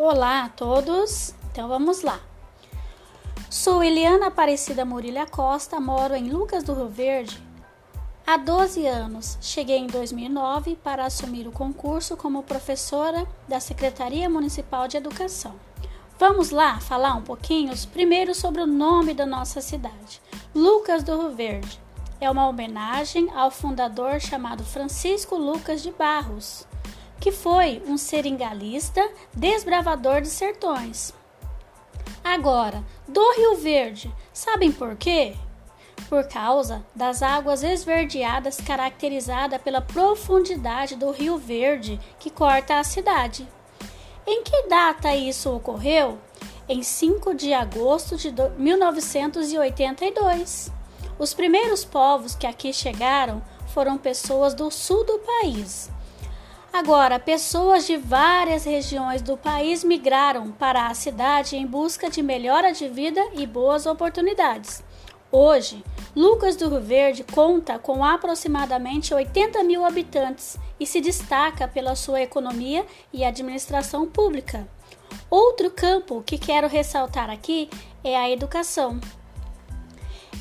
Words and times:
Olá 0.00 0.44
a 0.44 0.48
todos, 0.48 1.34
então 1.50 1.66
vamos 1.66 2.02
lá. 2.02 2.20
Sou 3.50 3.82
Eliana 3.82 4.28
Aparecida 4.28 4.84
Murilha 4.84 5.26
Costa, 5.26 5.80
moro 5.80 6.14
em 6.14 6.30
Lucas 6.30 6.62
do 6.62 6.72
Rio 6.72 6.88
Verde 6.88 7.42
há 8.24 8.36
12 8.36 8.86
anos. 8.86 9.36
Cheguei 9.40 9.78
em 9.78 9.88
2009 9.88 10.76
para 10.76 11.04
assumir 11.04 11.48
o 11.48 11.52
concurso 11.52 12.16
como 12.16 12.44
professora 12.44 13.26
da 13.48 13.58
Secretaria 13.58 14.30
Municipal 14.30 14.86
de 14.86 14.96
Educação. 14.96 15.56
Vamos 16.16 16.50
lá 16.50 16.78
falar 16.78 17.14
um 17.14 17.22
pouquinho 17.22 17.72
primeiro 17.88 18.36
sobre 18.36 18.62
o 18.62 18.68
nome 18.68 19.14
da 19.14 19.26
nossa 19.26 19.60
cidade. 19.60 20.22
Lucas 20.54 21.02
do 21.02 21.18
Rio 21.18 21.34
Verde 21.34 21.80
é 22.20 22.30
uma 22.30 22.46
homenagem 22.46 23.28
ao 23.34 23.50
fundador 23.50 24.20
chamado 24.20 24.62
Francisco 24.62 25.34
Lucas 25.34 25.82
de 25.82 25.90
Barros 25.90 26.68
que 27.20 27.30
foi 27.32 27.82
um 27.86 27.98
seringalista 27.98 29.10
desbravador 29.34 30.20
de 30.20 30.28
sertões. 30.28 31.12
Agora, 32.22 32.84
do 33.06 33.34
Rio 33.36 33.56
Verde, 33.56 34.14
sabem 34.32 34.70
por 34.70 34.94
quê? 34.96 35.34
Por 36.08 36.28
causa 36.28 36.86
das 36.94 37.22
águas 37.22 37.62
esverdeadas 37.62 38.60
caracterizada 38.60 39.58
pela 39.58 39.80
profundidade 39.80 40.94
do 40.96 41.10
Rio 41.10 41.38
Verde 41.38 41.98
que 42.18 42.28
corta 42.30 42.78
a 42.78 42.84
cidade. 42.84 43.48
Em 44.26 44.42
que 44.42 44.68
data 44.68 45.16
isso 45.16 45.50
ocorreu? 45.54 46.18
Em 46.68 46.82
5 46.82 47.34
de 47.34 47.54
agosto 47.54 48.16
de 48.16 48.32
1982. 48.58 50.70
Os 51.18 51.34
primeiros 51.34 51.84
povos 51.84 52.34
que 52.34 52.46
aqui 52.46 52.72
chegaram 52.72 53.42
foram 53.68 53.96
pessoas 53.96 54.54
do 54.54 54.70
sul 54.70 55.04
do 55.04 55.18
país, 55.18 55.90
Agora, 56.78 57.18
pessoas 57.18 57.88
de 57.88 57.96
várias 57.96 58.64
regiões 58.64 59.20
do 59.20 59.36
país 59.36 59.82
migraram 59.82 60.52
para 60.52 60.86
a 60.86 60.94
cidade 60.94 61.56
em 61.56 61.66
busca 61.66 62.08
de 62.08 62.22
melhora 62.22 62.72
de 62.72 62.88
vida 62.88 63.20
e 63.34 63.44
boas 63.48 63.84
oportunidades. 63.84 64.84
Hoje, 65.32 65.82
Lucas 66.14 66.54
do 66.54 66.68
Rio 66.68 66.80
Verde 66.80 67.24
conta 67.24 67.80
com 67.80 68.04
aproximadamente 68.04 69.12
80 69.12 69.60
mil 69.64 69.84
habitantes 69.84 70.56
e 70.78 70.86
se 70.86 71.00
destaca 71.00 71.66
pela 71.66 71.96
sua 71.96 72.22
economia 72.22 72.86
e 73.12 73.24
administração 73.24 74.06
pública. 74.06 74.68
Outro 75.28 75.72
campo 75.72 76.22
que 76.24 76.38
quero 76.38 76.68
ressaltar 76.68 77.28
aqui 77.28 77.68
é 78.04 78.16
a 78.16 78.30
educação. 78.30 79.00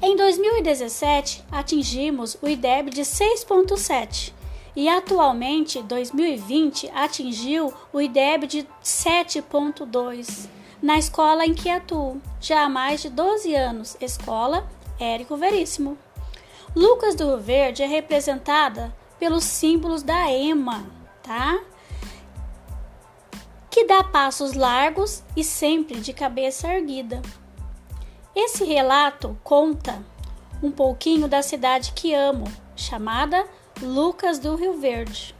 Em 0.00 0.16
2017, 0.16 1.42
atingimos 1.50 2.36
o 2.40 2.46
IDEB 2.46 2.90
de 2.90 3.02
6,7 3.02 4.38
e 4.74 4.88
atualmente 4.88 5.82
2020 5.82 6.90
atingiu 6.94 7.72
o 7.92 8.00
IDEB 8.00 8.46
de 8.46 8.66
7.2 8.82 10.48
na 10.82 10.96
escola 10.98 11.44
em 11.44 11.52
que 11.52 11.68
atuo, 11.68 12.20
já 12.40 12.64
há 12.64 12.68
mais 12.68 13.02
de 13.02 13.10
12 13.10 13.54
anos, 13.54 13.96
Escola 14.00 14.66
Érico 14.98 15.36
Veríssimo. 15.36 15.98
Lucas 16.74 17.14
do 17.14 17.26
Rio 17.26 17.38
Verde 17.38 17.82
é 17.82 17.86
representada 17.86 18.94
pelos 19.18 19.44
símbolos 19.44 20.02
da 20.02 20.30
EMA, 20.30 20.86
tá? 21.22 21.60
Que 23.68 23.84
dá 23.84 24.02
passos 24.02 24.54
largos 24.54 25.22
e 25.36 25.44
sempre 25.44 26.00
de 26.00 26.14
cabeça 26.14 26.72
erguida. 26.72 27.20
Esse 28.34 28.64
relato 28.64 29.36
conta 29.44 30.02
um 30.62 30.70
pouquinho 30.70 31.28
da 31.28 31.42
cidade 31.42 31.92
que 31.92 32.14
amo, 32.14 32.44
chamada 32.74 33.46
Lucas 33.82 34.38
do 34.38 34.56
Rio 34.56 34.74
Verde. 34.74 35.34